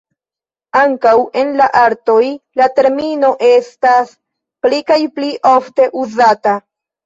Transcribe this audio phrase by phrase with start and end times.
[0.79, 2.17] Ankaŭ en la artoj,
[2.63, 4.19] la termino estas
[4.65, 6.61] pli kaj pli ofte uzata.